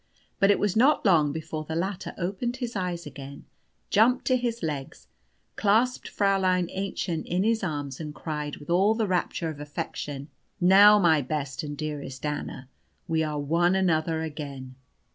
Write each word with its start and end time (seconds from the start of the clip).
But 0.39 0.49
it 0.49 0.57
was 0.57 0.75
not 0.75 1.05
long 1.05 1.31
before 1.31 1.63
the 1.63 1.75
latter 1.75 2.15
opened 2.17 2.55
his 2.57 2.75
eyes 2.75 3.05
again, 3.05 3.45
jumped 3.91 4.25
to 4.25 4.35
his 4.35 4.63
legs, 4.63 5.07
clasped 5.57 6.09
Fräulein 6.09 6.75
Aennchen 6.75 7.23
in 7.23 7.43
his 7.43 7.63
arms, 7.63 7.99
and 7.99 8.11
cried, 8.15 8.55
with 8.57 8.71
all 8.71 8.95
the 8.95 9.05
rapture 9.05 9.49
of 9.49 9.59
affection, 9.59 10.29
"Now, 10.59 10.97
my 10.97 11.21
best 11.21 11.61
and 11.61 11.77
dearest 11.77 12.25
Anna, 12.25 12.67
we 13.07 13.21
are 13.21 13.37
one 13.37 13.75
another 13.75 14.23
again." 14.23 14.73